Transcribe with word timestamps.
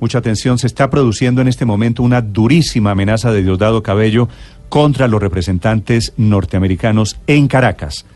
Mucha 0.00 0.18
atención, 0.18 0.58
se 0.58 0.68
está 0.68 0.90
produciendo 0.90 1.40
en 1.40 1.48
este 1.48 1.64
momento 1.64 2.04
una 2.04 2.22
durísima 2.22 2.92
amenaza 2.92 3.32
de 3.32 3.42
Diosdado 3.42 3.82
Cabello 3.82 4.28
contra 4.68 5.08
los 5.08 5.20
representantes 5.20 6.12
norteamericanos 6.16 7.18
en 7.26 7.48
Caracas. 7.48 8.06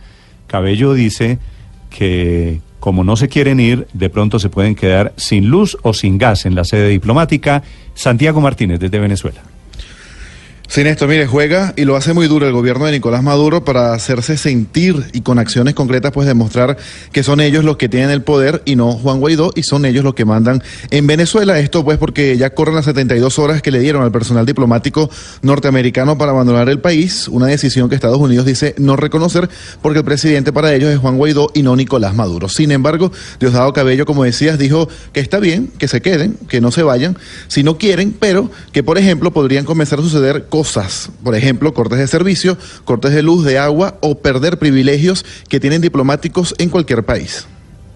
Cabello 0.47 0.95
dice 0.95 1.41
que 1.91 2.61
como 2.79 3.03
no 3.03 3.17
se 3.17 3.27
quieren 3.27 3.59
ir, 3.59 3.89
de 3.95 4.11
pronto 4.11 4.39
se 4.39 4.49
pueden 4.49 4.77
quedar 4.77 5.13
sin 5.17 5.49
luz 5.49 5.77
o 5.83 5.93
sin 5.93 6.19
gas 6.19 6.47
en 6.47 6.55
la 6.55 6.63
sede 6.63 6.87
diplomática. 6.89 7.65
Santiago 7.95 8.41
Martínez, 8.41 8.79
desde 8.79 9.01
Venezuela. 9.01 9.43
Sí, 10.73 10.83
Néstor, 10.83 11.07
mire, 11.07 11.27
juega 11.27 11.75
y 11.77 11.85
lo 11.85 11.97
hace 11.97 12.15
muy 12.15 12.29
duro 12.29 12.47
el 12.47 12.55
gobierno 12.55 12.87
de 12.87 12.93
Nicolás 12.93 13.23
Maduro 13.23 13.63
para 13.63 13.93
hacerse 13.93 14.39
sentir 14.39 15.05
y 15.13 15.21
con 15.21 15.39
acciones 15.39 15.75
concretas 15.75 16.13
pues 16.13 16.27
demostrar 16.27 16.79
que 17.13 17.23
son 17.23 17.43
ellos 17.43 17.63
los 17.63 17.77
que 17.77 17.91
tienen 17.91 18.09
el 18.09 18.23
poder 18.23 18.63
y 18.65 18.75
no 18.75 18.93
Juan 18.93 19.21
Guaidó 19.21 19.53
y 19.55 19.65
son 19.65 19.85
ellos 19.85 20.03
los 20.03 20.15
que 20.15 20.25
mandan 20.25 20.63
en 20.91 21.07
Venezuela. 21.07 21.59
Esto 21.59 21.85
pues 21.85 21.99
porque 21.99 22.39
ya 22.39 22.55
corren 22.55 22.75
las 22.75 22.87
72 22.87 23.39
horas 23.39 23.61
que 23.61 23.71
le 23.71 23.81
dieron 23.81 24.03
al 24.03 24.11
personal 24.13 24.47
diplomático 24.47 25.11
norteamericano 25.43 26.17
para 26.17 26.33
abandonar 26.33 26.71
el 26.71 26.81
país, 26.81 27.29
una 27.29 27.49
decisión 27.49 27.91
que 27.91 27.95
Estados 27.95 28.17
Unidos 28.17 28.47
dice 28.47 28.75
no 28.79 28.97
reconocer 28.97 29.51
porque 29.83 29.99
el 29.99 30.07
presidente 30.07 30.55
para 30.55 30.73
ellos 30.75 30.89
es 30.89 30.99
Juan 30.99 31.19
Guaidó 31.19 31.51
y 31.53 31.65
no 31.65 31.77
Nicolás 31.77 32.15
Maduro. 32.15 32.49
Sin 32.49 32.73
embargo, 32.73 33.13
Diosdado 33.39 33.75
Cabello, 33.75 34.07
como 34.07 34.25
decías, 34.25 34.59
dijo 34.59 34.89
que 35.13 35.21
está 35.21 35.39
bien, 35.39 35.71
que 35.77 35.87
se 35.87 36.01
queden, 36.01 36.39
que 36.49 36.63
no 36.63 36.71
se 36.71 36.83
vayan, 36.83 37.19
si 37.49 37.63
no 37.63 37.77
quieren, 37.77 38.17
pero 38.19 38.51
que 38.73 38.83
por 38.83 38.97
ejemplo 38.97 39.35
podrían 39.35 39.67
comenzar 39.67 39.99
a 39.99 40.03
suceder 40.03 40.47
cosas 40.49 40.62
cosas, 40.63 41.11
por 41.25 41.35
ejemplo, 41.35 41.75
cortes 41.75 41.99
de 41.99 42.07
servicio, 42.07 42.57
cortes 42.85 43.13
de 43.13 43.21
luz, 43.21 43.45
de 43.45 43.59
agua 43.59 43.95
o 44.01 44.15
perder 44.15 44.61
privilegios 44.61 45.25
que 45.49 45.59
tienen 45.59 45.83
diplomáticos 45.83 46.55
en 46.59 46.71
cualquier 46.71 47.05
país. 47.05 47.49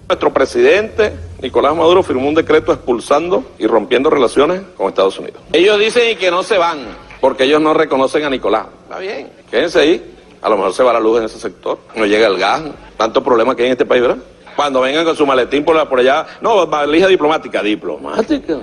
Nuestro 0.08 0.32
presidente 0.32 1.12
Nicolás 1.40 1.76
Maduro 1.76 2.02
firmó 2.02 2.28
un 2.28 2.34
decreto 2.34 2.72
expulsando 2.72 3.52
y 3.60 3.68
rompiendo 3.68 4.10
relaciones 4.10 4.62
con 4.76 4.88
Estados 4.88 5.16
Unidos. 5.20 5.40
Ellos 5.52 5.78
dicen 5.78 6.18
que 6.18 6.28
no 6.28 6.42
se 6.42 6.58
van 6.58 6.78
porque 7.20 7.44
ellos 7.44 7.60
no 7.60 7.72
reconocen 7.72 8.24
a 8.24 8.30
Nicolás. 8.30 8.66
Está 8.82 8.98
bien, 8.98 9.28
quédense 9.48 9.78
ahí. 9.78 10.14
A 10.42 10.48
lo 10.48 10.56
mejor 10.56 10.74
se 10.74 10.82
va 10.82 10.92
la 10.92 10.98
luz 10.98 11.20
en 11.20 11.26
ese 11.26 11.38
sector, 11.38 11.78
no 11.94 12.04
llega 12.04 12.26
el 12.26 12.36
gas, 12.36 12.62
tanto 12.96 13.22
problema 13.22 13.54
que 13.54 13.62
hay 13.62 13.68
en 13.68 13.72
este 13.72 13.86
país, 13.86 14.02
¿verdad? 14.02 14.18
Cuando 14.56 14.80
vengan 14.80 15.04
con 15.04 15.16
su 15.16 15.24
maletín 15.24 15.64
por, 15.64 15.76
allá, 15.76 16.26
no, 16.40 16.66
valija 16.66 17.06
diplomática, 17.06 17.62
diplomática. 17.62 18.58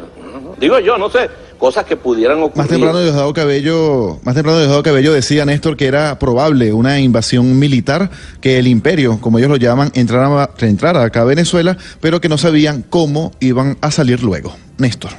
Digo 0.58 0.80
yo, 0.80 0.98
no 0.98 1.10
sé, 1.10 1.30
cosas 1.64 1.86
que 1.86 1.96
pudieran 1.96 2.40
ocurrir. 2.40 2.58
Más 2.58 2.68
temprano 2.68 3.00
Diosdado 3.00 3.32
Cabello, 3.32 4.20
más 4.24 4.36
temprano 4.36 4.60
Diosdado 4.60 4.84
Cabello 4.84 5.14
decía 5.14 5.46
Néstor 5.46 5.78
que 5.78 5.86
era 5.86 6.20
probable 6.20 6.74
una 6.74 7.00
invasión 7.00 7.58
militar, 7.58 8.10
que 8.42 8.60
el 8.60 8.68
imperio, 8.68 9.22
como 9.22 9.38
ellos 9.38 9.50
lo 9.50 9.56
llaman, 9.56 9.90
entrara, 9.94 10.50
entrara 10.60 11.04
acá 11.06 11.22
a 11.22 11.24
Venezuela, 11.24 11.78
pero 12.02 12.20
que 12.20 12.28
no 12.28 12.38
sabían 12.38 12.84
cómo 12.90 13.32
iban 13.40 13.78
a 13.80 13.92
salir 13.92 14.24
luego. 14.24 14.54
Néstor. 14.78 15.12